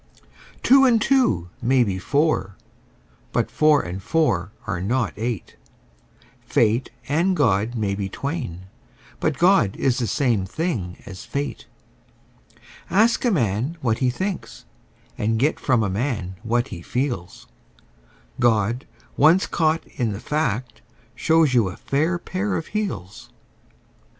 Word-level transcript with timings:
Two 0.63 0.83
and 0.83 0.99
two 0.99 1.51
may 1.61 1.83
be 1.83 1.99
four: 1.99 2.55
but 3.31 3.51
four 3.51 3.83
and 3.83 4.01
four 4.01 4.51
are 4.65 4.81
not 4.81 5.13
eight: 5.15 5.57
Fate 6.41 6.89
and 7.07 7.35
God 7.37 7.75
may 7.75 7.93
be 7.93 8.09
twain: 8.09 8.61
but 9.19 9.37
God 9.37 9.75
is 9.77 9.99
the 9.99 10.07
same 10.07 10.43
thing 10.43 10.97
as 11.05 11.23
fate. 11.23 11.67
Ask 12.89 13.23
a 13.25 13.29
man 13.29 13.77
what 13.81 13.99
he 13.99 14.09
thinks, 14.09 14.65
and 15.19 15.37
get 15.37 15.59
from 15.59 15.83
a 15.83 15.87
man 15.87 16.33
what 16.41 16.69
he 16.69 16.81
feels: 16.81 17.45
God, 18.39 18.87
once 19.15 19.45
caught 19.45 19.85
in 19.85 20.13
the 20.13 20.19
fact, 20.19 20.81
shows 21.13 21.53
you 21.53 21.67
a 21.69 21.77
fair 21.77 22.17
pair 22.17 22.55
of 22.57 22.65
heels. 22.73 23.29